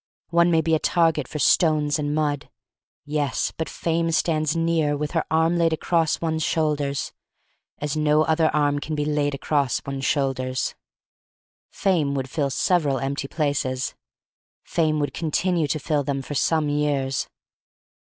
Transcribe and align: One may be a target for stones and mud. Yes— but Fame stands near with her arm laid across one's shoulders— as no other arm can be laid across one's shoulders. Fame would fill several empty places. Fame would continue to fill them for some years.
One 0.31 0.49
may 0.49 0.61
be 0.61 0.73
a 0.73 0.79
target 0.79 1.27
for 1.27 1.37
stones 1.37 1.99
and 1.99 2.15
mud. 2.15 2.49
Yes— 3.05 3.51
but 3.57 3.69
Fame 3.69 4.09
stands 4.11 4.55
near 4.55 4.97
with 4.97 5.11
her 5.11 5.23
arm 5.29 5.59
laid 5.59 5.73
across 5.73 6.19
one's 6.19 6.41
shoulders— 6.41 7.13
as 7.83 7.95
no 7.95 8.23
other 8.23 8.49
arm 8.51 8.79
can 8.79 8.95
be 8.95 9.05
laid 9.05 9.35
across 9.35 9.79
one's 9.85 10.03
shoulders. 10.05 10.73
Fame 11.69 12.15
would 12.15 12.31
fill 12.31 12.49
several 12.49 12.97
empty 12.97 13.27
places. 13.27 13.93
Fame 14.63 14.99
would 14.99 15.13
continue 15.13 15.67
to 15.67 15.77
fill 15.77 16.03
them 16.03 16.23
for 16.23 16.33
some 16.33 16.67
years. 16.67 17.29